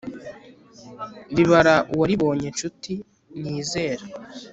ribara 1.35 1.75
uwaribonye 1.93 2.47
nshuti 2.53 2.93
nizera 3.39 4.03